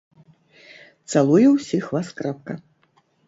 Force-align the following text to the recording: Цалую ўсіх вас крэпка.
Цалую 1.13 1.47
ўсіх 1.53 1.85
вас 1.97 2.07
крэпка. 2.21 2.53